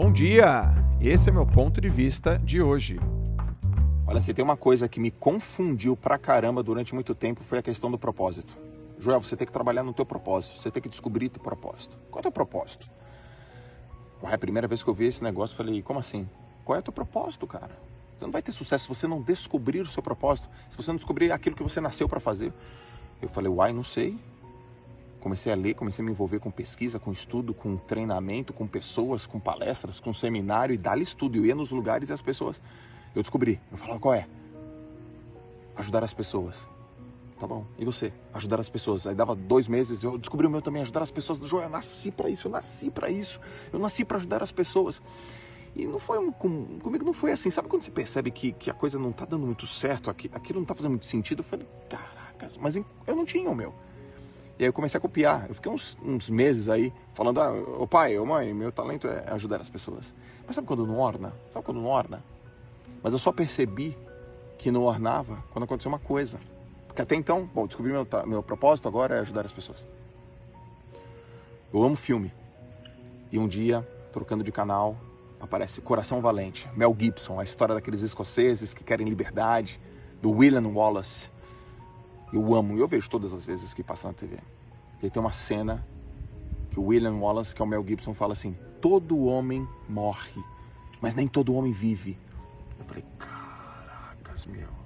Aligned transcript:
Bom 0.00 0.12
dia! 0.12 0.72
Esse 1.00 1.28
é 1.28 1.32
meu 1.32 1.44
ponto 1.44 1.80
de 1.80 1.88
vista 1.88 2.38
de 2.38 2.62
hoje. 2.62 3.00
Olha, 4.06 4.20
se 4.20 4.32
tem 4.32 4.44
uma 4.44 4.56
coisa 4.56 4.88
que 4.88 5.00
me 5.00 5.10
confundiu 5.10 5.96
pra 5.96 6.16
caramba 6.16 6.62
durante 6.62 6.94
muito 6.94 7.16
tempo 7.16 7.42
foi 7.42 7.58
a 7.58 7.62
questão 7.62 7.90
do 7.90 7.98
propósito. 7.98 8.56
Joel, 9.00 9.20
você 9.20 9.36
tem 9.36 9.44
que 9.44 9.52
trabalhar 9.52 9.82
no 9.82 9.92
teu 9.92 10.06
propósito, 10.06 10.56
você 10.56 10.70
tem 10.70 10.80
que 10.80 10.88
descobrir 10.88 11.28
teu 11.30 11.42
propósito. 11.42 11.98
Qual 12.12 12.20
é 12.20 12.20
o 12.20 12.22
teu 12.22 12.30
propósito? 12.30 12.88
Ué, 14.22 14.32
a 14.32 14.38
primeira 14.38 14.68
vez 14.68 14.84
que 14.84 14.88
eu 14.88 14.94
vi 14.94 15.06
esse 15.06 15.24
negócio, 15.24 15.54
eu 15.54 15.56
falei, 15.56 15.82
como 15.82 15.98
assim? 15.98 16.28
Qual 16.64 16.76
é 16.76 16.78
o 16.78 16.82
teu 16.82 16.92
propósito, 16.92 17.44
cara? 17.44 17.76
Você 18.16 18.24
não 18.24 18.30
vai 18.30 18.40
ter 18.40 18.52
sucesso 18.52 18.84
se 18.84 18.88
você 18.88 19.08
não 19.08 19.20
descobrir 19.20 19.80
o 19.80 19.86
seu 19.86 20.00
propósito, 20.00 20.48
se 20.70 20.76
você 20.76 20.92
não 20.92 20.96
descobrir 20.96 21.32
aquilo 21.32 21.56
que 21.56 21.62
você 21.64 21.80
nasceu 21.80 22.08
para 22.08 22.20
fazer. 22.20 22.52
Eu 23.20 23.28
falei, 23.28 23.50
uai, 23.50 23.72
não 23.72 23.82
sei. 23.82 24.16
Comecei 25.20 25.52
a 25.52 25.56
ler, 25.56 25.74
comecei 25.74 26.02
a 26.02 26.06
me 26.06 26.12
envolver 26.12 26.38
com 26.38 26.50
pesquisa, 26.50 26.98
com 26.98 27.10
estudo, 27.10 27.52
com 27.52 27.76
treinamento, 27.76 28.52
com 28.52 28.66
pessoas, 28.66 29.26
com 29.26 29.40
palestras, 29.40 29.98
com 29.98 30.14
seminário 30.14 30.74
e 30.74 30.78
dali 30.78 31.02
estudo. 31.02 31.36
Eu 31.36 31.46
ia 31.46 31.54
nos 31.54 31.70
lugares 31.70 32.10
e 32.10 32.12
as 32.12 32.22
pessoas. 32.22 32.60
Eu 33.14 33.22
descobri. 33.22 33.60
Eu 33.70 33.76
falava, 33.76 33.98
qual 33.98 34.14
é? 34.14 34.26
Ajudar 35.76 36.04
as 36.04 36.14
pessoas. 36.14 36.66
Tá 37.38 37.46
bom. 37.46 37.66
E 37.78 37.84
você? 37.84 38.12
Ajudar 38.34 38.60
as 38.60 38.68
pessoas. 38.68 39.06
Aí 39.06 39.14
dava 39.14 39.34
dois 39.34 39.68
meses, 39.68 40.02
eu 40.02 40.18
descobri 40.18 40.46
o 40.46 40.50
meu 40.50 40.62
também, 40.62 40.82
ajudar 40.82 41.02
as 41.02 41.10
pessoas. 41.10 41.38
João, 41.40 41.62
eu 41.62 41.70
nasci 41.70 42.10
para 42.10 42.28
isso, 42.28 42.46
eu 42.48 42.52
nasci 42.52 42.90
para 42.90 43.10
isso. 43.10 43.40
Eu 43.72 43.78
nasci 43.78 44.04
para 44.04 44.18
ajudar 44.18 44.42
as 44.42 44.52
pessoas. 44.52 45.00
E 45.74 45.86
não 45.86 45.98
foi 45.98 46.18
um, 46.18 46.32
com, 46.32 46.78
comigo 46.80 47.04
não 47.04 47.12
foi 47.12 47.32
assim. 47.32 47.50
Sabe 47.50 47.68
quando 47.68 47.82
você 47.82 47.90
percebe 47.90 48.30
que, 48.30 48.52
que 48.52 48.70
a 48.70 48.74
coisa 48.74 48.98
não 48.98 49.12
tá 49.12 49.24
dando 49.24 49.46
muito 49.46 49.66
certo, 49.66 50.10
aquilo 50.10 50.58
não 50.58 50.64
tá 50.64 50.74
fazendo 50.74 50.92
muito 50.92 51.06
sentido? 51.06 51.40
Eu 51.40 51.44
falei, 51.44 51.66
caracas, 51.88 52.56
mas 52.56 52.76
eu 52.76 52.84
não 53.06 53.24
tinha 53.24 53.48
o 53.50 53.54
meu. 53.54 53.72
E 54.58 54.64
aí 54.64 54.68
eu 54.68 54.72
comecei 54.72 54.98
a 54.98 55.00
copiar. 55.00 55.46
Eu 55.48 55.54
fiquei 55.54 55.70
uns, 55.70 55.96
uns 56.02 56.28
meses 56.28 56.68
aí 56.68 56.92
falando, 57.14 57.40
ah, 57.40 57.52
ô 57.52 57.86
pai, 57.86 58.18
ô 58.18 58.26
mãe, 58.26 58.52
meu 58.52 58.72
talento 58.72 59.06
é 59.06 59.24
ajudar 59.32 59.60
as 59.60 59.68
pessoas. 59.68 60.12
Mas 60.46 60.56
sabe 60.56 60.66
quando 60.66 60.86
não 60.86 60.98
orna? 60.98 61.32
Sabe 61.52 61.64
quando 61.64 61.80
não 61.80 61.88
orna? 61.88 62.24
Mas 63.02 63.12
eu 63.12 63.18
só 63.18 63.30
percebi 63.30 63.96
que 64.58 64.70
não 64.72 64.82
ornava 64.82 65.44
quando 65.52 65.64
aconteceu 65.64 65.88
uma 65.88 66.00
coisa. 66.00 66.40
Porque 66.88 67.00
até 67.00 67.14
então, 67.14 67.48
bom, 67.54 67.66
descobri 67.66 67.92
meu, 67.92 68.06
meu 68.26 68.42
propósito 68.42 68.88
agora 68.88 69.16
é 69.16 69.20
ajudar 69.20 69.44
as 69.44 69.52
pessoas. 69.52 69.86
Eu 71.72 71.82
amo 71.82 71.94
filme. 71.94 72.32
E 73.30 73.38
um 73.38 73.46
dia, 73.46 73.86
trocando 74.12 74.42
de 74.42 74.50
canal, 74.50 74.96
aparece 75.38 75.80
Coração 75.80 76.20
Valente, 76.20 76.68
Mel 76.74 76.96
Gibson, 76.98 77.38
a 77.38 77.44
história 77.44 77.74
daqueles 77.74 78.02
escoceses 78.02 78.74
que 78.74 78.82
querem 78.82 79.08
liberdade, 79.08 79.78
do 80.20 80.30
William 80.30 80.66
Wallace. 80.66 81.30
Eu 82.32 82.54
amo, 82.54 82.76
eu 82.78 82.86
vejo 82.86 83.08
todas 83.08 83.32
as 83.32 83.44
vezes 83.44 83.72
que 83.72 83.82
passa 83.82 84.08
na 84.08 84.14
TV. 84.14 84.38
E 85.02 85.08
tem 85.08 85.20
uma 85.20 85.32
cena 85.32 85.86
que 86.70 86.78
o 86.78 86.84
William 86.84 87.14
Wallace, 87.14 87.54
que 87.54 87.62
é 87.62 87.64
o 87.64 87.68
Mel 87.68 87.84
Gibson, 87.86 88.12
fala 88.12 88.32
assim: 88.32 88.56
todo 88.80 89.24
homem 89.24 89.66
morre, 89.88 90.42
mas 91.00 91.14
nem 91.14 91.26
todo 91.26 91.54
homem 91.54 91.72
vive. 91.72 92.18
Eu 92.78 92.84
falei, 92.84 93.04
caracas, 93.18 94.46
meu. 94.46 94.78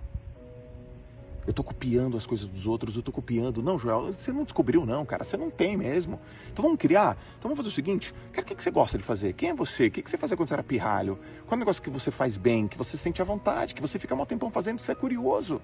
Eu 1.45 1.53
tô 1.53 1.65
copiando 1.65 2.17
as 2.17 2.25
coisas 2.25 2.47
dos 2.49 2.67
outros, 2.67 2.95
eu 2.95 3.03
tô 3.03 3.11
copiando. 3.11 3.63
Não, 3.63 3.77
Joel, 3.77 4.13
você 4.13 4.31
não 4.33 4.45
descobriu, 4.45 4.87
não, 4.87 5.05
cara. 5.05 5.25
Você 5.25 5.37
não 5.37 5.51
tem 5.51 5.77
mesmo. 5.77 6.21
Então 6.53 6.63
vamos 6.63 6.79
criar. 6.79 7.17
Então 7.39 7.49
vamos 7.49 7.57
fazer 7.57 7.69
o 7.69 7.73
seguinte: 7.73 8.15
cara, 8.31 8.45
o 8.45 8.49
que, 8.49 8.55
que 8.55 8.63
você 8.63 8.71
gosta 8.71 8.97
de 8.97 9.03
fazer? 9.03 9.33
Quem 9.33 9.51
é 9.51 9.55
você? 9.55 9.89
O 9.89 9.91
que, 9.91 10.03
que 10.03 10.09
você 10.09 10.17
fazia 10.17 10.37
quando 10.37 10.49
você 10.49 10.55
era 10.55 10.63
pirralho? 10.63 11.19
Qual 11.47 11.53
é 11.53 11.55
o 11.57 11.59
negócio 11.59 11.83
que 11.83 11.91
você 11.91 12.13
faz 12.13 12.37
bem, 12.37 12.69
que 12.69 12.79
você 12.79 12.97
sente 12.97 13.21
à 13.21 13.25
vontade, 13.25 13.75
que 13.75 13.83
você 13.83 13.99
fica 13.99 14.15
mal 14.15 14.25
tempão 14.25 14.53
fazendo, 14.53 14.77
que 14.77 14.83
você 14.83 14.93
é 14.93 14.95
curioso? 14.95 15.61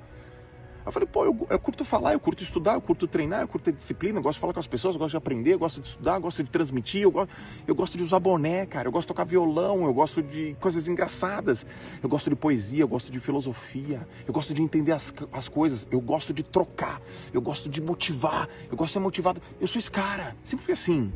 Eu 0.89 0.93
falei, 0.93 1.07
pô, 1.07 1.23
eu, 1.23 1.47
eu, 1.51 1.59
curto 1.59 1.85
falar, 1.85 2.15
eu 2.15 2.21
curto 2.21 2.43
estudar, 2.43 2.73
eu 2.73 2.81
curto 2.81 3.07
treinar, 3.07 3.43
eu 3.43 3.49
curto 3.49 3.65
ter 3.65 3.73
disciplina, 3.73 4.19
eu 4.19 4.23
gosto 4.23 4.37
de 4.37 4.41
falar 4.41 4.55
com 4.55 4.61
as 4.61 4.67
pessoas, 4.67 4.95
eu 4.95 4.99
gosto 4.99 5.11
de 5.11 5.17
aprender, 5.19 5.53
eu 5.53 5.59
gosto 5.59 5.83
de 5.83 5.89
estudar, 5.89 6.15
eu 6.15 6.21
gosto 6.23 6.43
de 6.43 6.51
transmitir, 6.51 7.03
eu 7.03 7.11
gosto, 7.11 7.31
eu 7.67 7.75
gosto 7.75 7.99
de 7.99 8.05
usar 8.05 8.19
boné, 8.19 8.65
cara, 8.65 8.89
eu 8.89 8.93
gosto 8.93 9.05
de 9.05 9.09
tocar 9.09 9.25
violão, 9.25 9.85
eu 9.85 9.93
gosto 9.93 10.23
de 10.23 10.57
coisas 10.59 10.89
engraçadas, 10.89 11.67
eu 12.03 12.09
gosto 12.09 12.31
de 12.31 12.37
poesia, 12.37 12.85
eu 12.85 12.89
gosto 12.89 13.13
de 13.13 13.21
filosofia, 13.21 14.09
eu 14.27 14.33
gosto 14.33 14.55
de 14.55 14.63
entender 14.63 14.93
as, 14.93 15.13
as 15.31 15.47
coisas, 15.47 15.87
eu 15.91 16.01
gosto 16.01 16.33
de 16.33 16.43
trocar, 16.43 17.03
eu 17.35 17.43
gosto 17.43 17.69
de 17.69 17.83
motivar, 17.83 18.49
eu 18.71 18.77
gosto 18.77 18.89
de 18.89 18.93
ser 18.95 19.01
motivado. 19.01 19.43
Eu 19.61 19.67
sou 19.67 19.79
esse 19.79 19.91
cara, 19.91 20.35
sempre 20.43 20.65
fui 20.65 20.73
assim. 20.73 21.13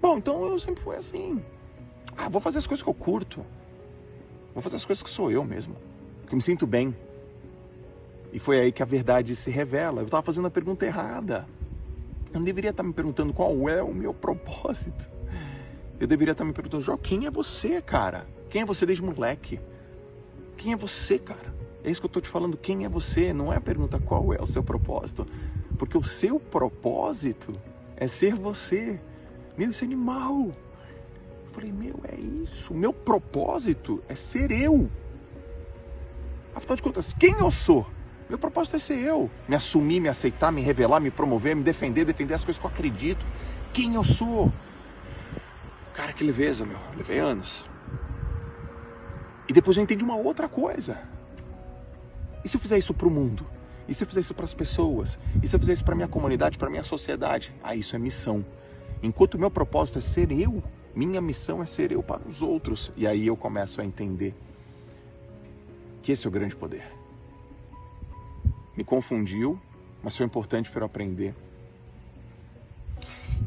Bom, 0.00 0.18
então 0.18 0.44
eu 0.44 0.56
sempre 0.56 0.84
fui 0.84 0.94
assim. 0.94 1.42
Ah, 2.16 2.28
vou 2.28 2.40
fazer 2.40 2.58
as 2.58 2.66
coisas 2.68 2.80
que 2.80 2.88
eu 2.88 2.94
curto. 2.94 3.44
Vou 4.54 4.62
fazer 4.62 4.76
as 4.76 4.84
coisas 4.84 5.02
que 5.02 5.10
sou 5.10 5.32
eu 5.32 5.44
mesmo. 5.44 5.74
Que 6.28 6.36
me 6.36 6.40
sinto 6.42 6.64
bem. 6.64 6.94
E 8.32 8.38
foi 8.38 8.60
aí 8.60 8.72
que 8.72 8.82
a 8.82 8.86
verdade 8.86 9.34
se 9.34 9.50
revela. 9.50 10.00
Eu 10.00 10.06
estava 10.06 10.22
fazendo 10.22 10.46
a 10.46 10.50
pergunta 10.50 10.86
errada. 10.86 11.46
Eu 12.32 12.38
não 12.38 12.44
deveria 12.44 12.70
estar 12.70 12.82
me 12.82 12.92
perguntando 12.92 13.32
qual 13.32 13.68
é 13.68 13.82
o 13.82 13.92
meu 13.92 14.14
propósito. 14.14 15.08
Eu 15.98 16.06
deveria 16.06 16.32
estar 16.32 16.44
me 16.44 16.52
perguntando, 16.52 16.82
Jó, 16.82 16.96
quem 16.96 17.26
é 17.26 17.30
você, 17.30 17.82
cara? 17.82 18.26
Quem 18.48 18.62
é 18.62 18.64
você 18.64 18.86
desde 18.86 19.04
moleque? 19.04 19.60
Quem 20.56 20.72
é 20.72 20.76
você, 20.76 21.18
cara? 21.18 21.54
É 21.82 21.90
isso 21.90 22.00
que 22.00 22.06
eu 22.06 22.08
estou 22.08 22.22
te 22.22 22.28
falando. 22.28 22.56
Quem 22.56 22.84
é 22.84 22.88
você? 22.88 23.32
Não 23.32 23.52
é 23.52 23.56
a 23.56 23.60
pergunta 23.60 23.98
qual 23.98 24.32
é 24.32 24.40
o 24.40 24.46
seu 24.46 24.62
propósito. 24.62 25.26
Porque 25.78 25.96
o 25.98 26.02
seu 26.02 26.38
propósito 26.38 27.52
é 27.96 28.06
ser 28.06 28.34
você. 28.34 29.00
Meu, 29.56 29.70
esse 29.70 29.84
animal. 29.84 30.46
Eu 30.46 31.50
falei, 31.52 31.72
meu, 31.72 31.98
é 32.04 32.14
isso. 32.18 32.72
O 32.72 32.76
meu 32.76 32.92
propósito 32.92 34.02
é 34.08 34.14
ser 34.14 34.50
eu. 34.50 34.88
Afinal 36.54 36.76
de 36.76 36.82
contas, 36.82 37.14
quem 37.14 37.32
eu 37.38 37.50
sou? 37.50 37.86
Meu 38.30 38.38
propósito 38.38 38.76
é 38.76 38.78
ser 38.78 38.98
eu, 38.98 39.28
me 39.48 39.56
assumir, 39.56 39.98
me 39.98 40.08
aceitar, 40.08 40.52
me 40.52 40.62
revelar, 40.62 41.00
me 41.00 41.10
promover, 41.10 41.56
me 41.56 41.64
defender, 41.64 42.04
defender 42.04 42.34
as 42.34 42.44
coisas 42.44 42.60
que 42.60 42.64
eu 42.64 42.70
acredito. 42.70 43.26
Quem 43.72 43.96
eu 43.96 44.04
sou? 44.04 44.52
Cara, 45.92 46.12
que 46.12 46.22
leveza, 46.22 46.64
meu. 46.64 46.78
Levei 46.96 47.18
anos. 47.18 47.68
E 49.48 49.52
depois 49.52 49.76
eu 49.76 49.82
entendi 49.82 50.04
uma 50.04 50.14
outra 50.14 50.48
coisa. 50.48 50.96
E 52.44 52.48
se 52.48 52.56
eu 52.56 52.60
fizer 52.60 52.78
isso 52.78 52.94
para 52.94 53.08
o 53.08 53.10
mundo? 53.10 53.44
E 53.88 53.94
se 53.96 54.04
eu 54.04 54.06
fizer 54.06 54.20
isso 54.20 54.32
para 54.32 54.44
as 54.44 54.54
pessoas? 54.54 55.18
E 55.42 55.48
se 55.48 55.56
eu 55.56 55.58
fizer 55.58 55.72
isso 55.72 55.84
para 55.84 55.96
minha 55.96 56.06
comunidade, 56.06 56.56
para 56.56 56.70
minha 56.70 56.84
sociedade? 56.84 57.52
Ah, 57.64 57.74
isso 57.74 57.96
é 57.96 57.98
missão. 57.98 58.46
Enquanto 59.02 59.34
o 59.34 59.40
meu 59.40 59.50
propósito 59.50 59.98
é 59.98 60.00
ser 60.00 60.30
eu, 60.30 60.62
minha 60.94 61.20
missão 61.20 61.60
é 61.60 61.66
ser 61.66 61.90
eu 61.90 62.00
para 62.00 62.22
os 62.28 62.42
outros. 62.42 62.92
E 62.96 63.08
aí 63.08 63.26
eu 63.26 63.36
começo 63.36 63.80
a 63.80 63.84
entender 63.84 64.36
que 66.00 66.12
esse 66.12 66.24
é 66.26 66.28
o 66.28 66.32
grande 66.32 66.54
poder 66.54 66.99
me 68.76 68.84
confundiu, 68.84 69.60
mas 70.02 70.16
foi 70.16 70.26
importante 70.26 70.70
para 70.70 70.82
eu 70.82 70.86
aprender. 70.86 71.34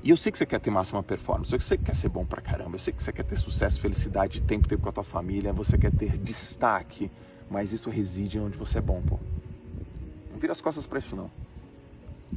E 0.04 0.10
eu 0.10 0.18
sei 0.18 0.32
que 0.32 0.38
você 0.38 0.46
quer 0.46 0.60
ter 0.60 0.70
máxima 0.70 1.02
performance, 1.02 1.54
eu 1.54 1.60
sei 1.60 1.78
que 1.78 1.84
você 1.84 1.92
quer 1.92 1.96
ser 1.96 2.10
bom 2.10 2.26
pra 2.26 2.42
caramba, 2.42 2.76
eu 2.76 2.80
sei 2.80 2.92
que 2.94 3.02
você 3.02 3.14
quer 3.14 3.24
ter 3.24 3.38
sucesso, 3.38 3.80
felicidade, 3.80 4.42
tempo, 4.42 4.68
tempo 4.68 4.82
com 4.84 4.90
a 4.90 4.92
tua 4.92 5.04
família, 5.04 5.54
você 5.54 5.78
quer 5.78 5.92
ter 5.92 6.18
destaque, 6.18 7.10
mas 7.50 7.72
isso 7.72 7.90
reside 7.90 8.40
onde 8.40 8.58
você 8.58 8.80
é 8.80 8.82
bom, 8.82 9.02
pô. 9.02 9.20
Não 10.32 10.40
vira 10.40 10.52
as 10.52 10.60
costas 10.60 10.86
para 10.86 11.00
isso 11.00 11.16
não 11.16 11.43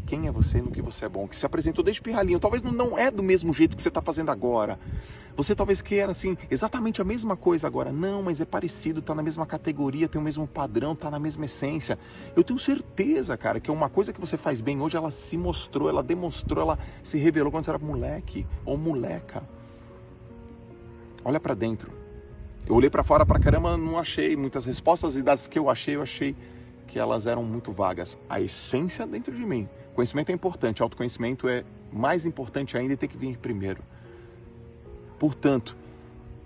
quem 0.07 0.29
é 0.29 0.33
você, 0.33 0.63
no 0.63 0.71
que 0.71 0.81
você 0.81 1.05
é 1.05 1.09
bom, 1.09 1.27
que 1.27 1.35
se 1.35 1.45
apresentou 1.45 1.85
desde 1.85 2.01
pirralhinho. 2.01 2.39
Talvez 2.39 2.63
não 2.63 2.97
é 2.97 3.11
do 3.11 3.23
mesmo 3.23 3.53
jeito 3.53 3.77
que 3.77 3.83
você 3.83 3.89
está 3.89 4.01
fazendo 4.01 4.31
agora. 4.31 4.79
Você 5.37 5.55
talvez 5.55 5.83
queira, 5.83 6.13
assim, 6.13 6.39
exatamente 6.49 7.03
a 7.03 7.05
mesma 7.05 7.37
coisa 7.37 7.67
agora. 7.67 7.93
Não, 7.93 8.23
mas 8.23 8.41
é 8.41 8.45
parecido, 8.45 9.01
está 9.01 9.15
na 9.15 9.23
mesma 9.23 9.45
categoria, 9.45 10.09
tem 10.09 10.21
o 10.21 10.25
mesmo 10.25 10.47
padrão, 10.47 10.93
está 10.93 11.11
na 11.11 11.19
mesma 11.19 11.45
essência. 11.45 11.99
Eu 12.35 12.45
tenho 12.45 12.59
certeza, 12.59 13.37
cara, 13.37 13.61
que 13.61 13.71
uma 13.71 13.91
coisa 13.91 14.13
que 14.13 14.21
você 14.21 14.37
faz 14.37 14.61
bem 14.61 14.81
hoje, 14.81 14.97
ela 14.97 15.11
se 15.11 15.37
mostrou, 15.37 15.89
ela 15.89 16.03
demonstrou, 16.03 16.63
ela 16.63 16.79
se 17.03 17.19
revelou 17.19 17.51
quando 17.51 17.65
você 17.65 17.71
era 17.71 17.79
moleque 17.79 18.47
ou 18.65 18.79
moleca. 18.79 19.43
Olha 21.25 21.41
para 21.41 21.55
dentro. 21.55 21.93
Eu 22.67 22.75
olhei 22.75 22.89
para 22.89 23.03
fora 23.03 23.27
para 23.27 23.39
caramba, 23.39 23.77
não 23.77 23.99
achei 23.99 24.37
muitas 24.37 24.65
respostas 24.65 25.17
e 25.17 25.23
das 25.23 25.47
que 25.47 25.59
eu 25.59 25.69
achei, 25.69 25.97
eu 25.97 26.03
achei 26.03 26.35
que 26.87 26.99
elas 26.99 27.27
eram 27.27 27.43
muito 27.43 27.73
vagas. 27.73 28.17
A 28.29 28.41
essência 28.41 29.07
dentro 29.07 29.35
de 29.35 29.45
mim 29.45 29.69
Conhecimento 29.97 30.29
é 30.29 30.35
importante, 30.35 30.83
autoconhecimento 30.83 31.49
é 31.49 31.65
mais 31.91 32.27
importante 32.27 32.77
ainda 32.77 32.93
e 32.93 32.97
tem 32.99 33.09
que 33.09 33.17
vir 33.17 33.39
primeiro. 33.39 33.83
Portanto, 35.19 35.75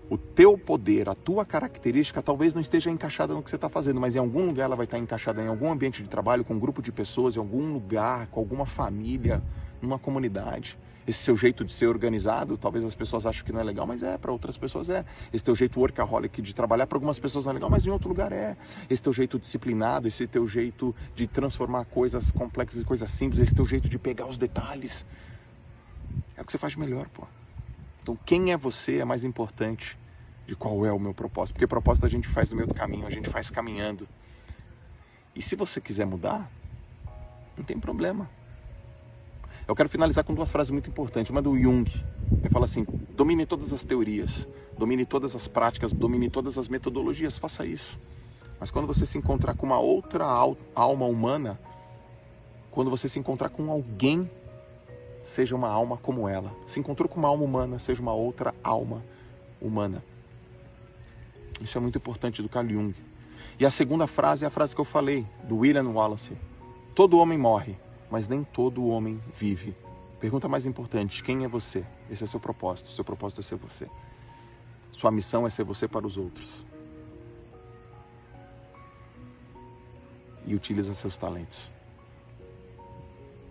o 0.09 0.17
teu 0.17 0.57
poder, 0.57 1.09
a 1.09 1.17
tua 1.17 1.45
característica 1.45 2.23
talvez 2.23 2.55
não 2.55 2.61
esteja 2.61 2.91
encaixada 2.91 3.35
no 3.35 3.43
que 3.43 3.51
você 3.51 3.57
está 3.57 3.69
fazendo, 3.69 4.01
mas 4.01 4.15
em 4.15 4.21
algum 4.21 4.47
lugar 4.47 4.67
ela 4.67 4.77
vai 4.77 4.85
estar 4.85 4.99
encaixada 4.99 5.43
em 5.43 5.49
algum 5.49 5.69
ambiente 5.73 6.01
de 6.01 6.09
trabalho, 6.09 6.45
com 6.45 6.55
um 6.55 6.61
grupo 6.61 6.81
de 6.81 6.93
pessoas, 6.93 7.35
em 7.35 7.41
algum 7.41 7.73
lugar, 7.73 8.29
com 8.29 8.39
alguma 8.39 8.65
família, 8.65 9.43
numa 9.83 9.99
comunidade 9.99 10.79
esse 11.11 11.23
seu 11.23 11.37
jeito 11.37 11.65
de 11.65 11.73
ser 11.73 11.89
organizado, 11.89 12.57
talvez 12.57 12.85
as 12.85 12.95
pessoas 12.95 13.27
achem 13.27 13.45
que 13.45 13.53
não 13.53 13.61
é 13.61 13.65
legal, 13.65 13.87
mas 13.87 14.03
é, 14.03 14.17
para 14.17 14.31
outras 14.31 14.57
pessoas 14.57 14.89
é. 14.89 15.05
Esse 15.33 15.43
teu 15.43 15.55
jeito 15.55 15.79
workaholic 15.79 16.41
de 16.41 16.55
trabalhar, 16.55 16.87
para 16.87 16.97
algumas 16.97 17.19
pessoas 17.19 17.45
não 17.45 17.51
é 17.51 17.55
legal, 17.55 17.69
mas 17.69 17.85
em 17.85 17.91
outro 17.91 18.09
lugar 18.09 18.33
é. 18.33 18.57
Esse 18.89 19.03
teu 19.03 19.13
jeito 19.13 19.39
disciplinado, 19.39 20.07
esse 20.07 20.27
teu 20.27 20.47
jeito 20.47 20.95
de 21.15 21.27
transformar 21.27 21.85
coisas 21.85 22.31
complexas 22.31 22.81
em 22.81 22.85
coisas 22.85 23.11
simples, 23.11 23.43
esse 23.43 23.55
teu 23.55 23.67
jeito 23.67 23.89
de 23.89 23.99
pegar 23.99 24.27
os 24.27 24.39
detalhes. 24.39 25.05
É 26.37 26.43
o 26.43 26.45
que 26.45 26.53
você 26.53 26.59
faz 26.59 26.77
melhor, 26.77 27.09
pô. 27.09 27.27
Então, 28.03 28.17
quem 28.25 28.53
é 28.53 28.57
você 28.57 28.99
é 28.99 29.05
mais 29.05 29.25
importante 29.25 29.99
de 30.47 30.57
qual 30.57 30.87
é 30.87 30.93
o 30.93 30.99
meu 30.99 31.13
propósito. 31.13 31.55
Porque 31.55 31.67
propósito 31.67 32.07
a 32.07 32.09
gente 32.09 32.29
faz 32.29 32.51
no 32.51 32.57
meio 32.57 32.69
do 32.69 32.75
caminho, 32.75 33.07
a 33.07 33.11
gente 33.11 33.29
faz 33.29 33.51
caminhando. 33.51 34.09
E 35.35 35.43
se 35.43 35.55
você 35.55 35.81
quiser 35.81 36.07
mudar, 36.07 36.51
não 37.57 37.65
tem 37.65 37.79
problema. 37.79 38.29
Eu 39.71 39.77
quero 39.77 39.89
finalizar 39.89 40.25
com 40.25 40.35
duas 40.35 40.51
frases 40.51 40.73
muito 40.73 40.91
importantes. 40.91 41.31
Uma 41.31 41.41
do 41.41 41.57
Jung, 41.57 41.89
Ele 42.41 42.51
fala 42.51 42.65
assim: 42.65 42.85
domine 43.11 43.47
todas 43.47 43.73
as 43.73 43.85
teorias, 43.85 44.49
domine 44.77 45.07
todas 45.07 45.37
as 45.37 45.47
práticas, 45.47 45.93
domine 45.93 46.29
todas 46.29 46.59
as 46.59 46.67
metodologias, 46.67 47.39
faça 47.39 47.65
isso. 47.65 47.97
Mas 48.59 48.73
quando 48.73 48.89
você 48.89 49.07
se 49.07 49.17
encontrar 49.17 49.55
com 49.55 49.65
uma 49.65 49.79
outra 49.79 50.27
alma 50.75 51.07
humana, 51.07 51.57
quando 52.73 52.91
você 52.91 53.09
se 53.09 53.21
encontrar 53.21 53.49
com 53.49 53.71
alguém, 53.71 54.29
seja 55.23 55.55
uma 55.55 55.69
alma 55.69 55.97
como 55.97 56.29
ela. 56.29 56.53
Se 56.67 56.81
encontrou 56.81 57.09
com 57.09 57.21
uma 57.21 57.29
alma 57.29 57.45
humana, 57.45 57.79
seja 57.79 58.03
uma 58.03 58.13
outra 58.13 58.53
alma 58.65 59.05
humana. 59.61 60.03
Isso 61.61 61.79
é 61.79 61.81
muito 61.81 61.97
importante 61.97 62.43
do 62.43 62.49
Carl 62.49 62.69
Jung. 62.69 62.93
E 63.57 63.65
a 63.65 63.71
segunda 63.71 64.09
frase 64.09 64.45
é 64.45 64.49
a 64.49 64.51
frase 64.51 64.75
que 64.75 64.81
eu 64.81 64.85
falei, 64.85 65.25
do 65.45 65.59
William 65.59 65.89
Wallace. 65.91 66.37
Todo 66.93 67.19
homem 67.19 67.39
morre, 67.39 67.77
mas 68.11 68.29
nem 68.29 68.43
todo 68.43 68.87
homem 68.87 69.21
vive. 69.37 69.75
Pergunta 70.19 70.49
mais 70.49 70.67
importante: 70.67 71.23
quem 71.23 71.45
é 71.45 71.49
você? 71.49 71.85
Esse 72.11 72.25
é 72.25 72.27
seu 72.27 72.41
propósito. 72.41 72.91
Seu 72.91 73.05
propósito 73.05 73.41
é 73.41 73.43
ser 73.43 73.57
você. 73.57 73.89
Sua 74.93 75.11
missão 75.11 75.47
é 75.47 75.51
ser 75.51 75.65
você 75.65 75.87
para 75.87 76.07
os 76.07 76.17
outros. 76.17 76.67
E 80.45 80.55
utiliza 80.55 80.93
seus 80.95 81.17
talentos. 81.17 81.71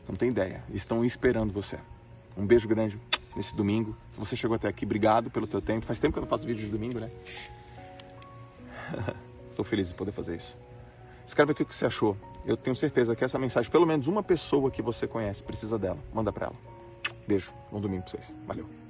Não 0.07 0.15
tem 0.15 0.29
ideia. 0.29 0.63
Estão 0.73 1.06
esperando 1.06 1.53
você. 1.53 1.79
Um 2.35 2.45
beijo 2.45 2.67
grande 2.67 3.00
nesse 3.35 3.56
domingo. 3.56 3.95
Se 4.11 4.19
você 4.19 4.35
chegou 4.35 4.56
até 4.56 4.67
aqui, 4.67 4.85
obrigado 4.85 5.29
pelo 5.29 5.47
teu 5.47 5.61
tempo. 5.61 5.85
Faz 5.85 6.00
tempo 6.00 6.13
que 6.13 6.19
eu 6.19 6.21
não 6.21 6.27
faço 6.27 6.45
vídeo 6.45 6.65
de 6.65 6.71
domingo, 6.71 7.00
né? 7.00 7.11
Estou 9.50 9.63
feliz 9.63 9.89
de 9.89 9.95
poder 9.95 10.11
fazer 10.11 10.35
isso. 10.35 10.57
Escreve 11.25 11.51
aqui 11.51 11.63
o 11.63 11.65
que 11.65 11.75
você 11.75 11.85
achou. 11.85 12.17
Eu 12.50 12.57
tenho 12.57 12.75
certeza 12.75 13.16
que 13.16 13.24
essa 13.24 13.38
mensagem, 13.38 13.72
pelo 13.72 13.86
menos 13.86 14.07
uma 14.07 14.24
pessoa 14.24 14.72
que 14.72 14.81
você 14.81 15.07
conhece, 15.07 15.44
precisa 15.44 15.78
dela. 15.78 16.00
Manda 16.12 16.34
para 16.34 16.48
ela. 16.48 16.56
Beijo. 17.28 17.54
Bom 17.72 17.80
domingo 17.80 18.01
para 18.01 18.12
vocês. 18.13 18.36
Valeu. 18.48 18.88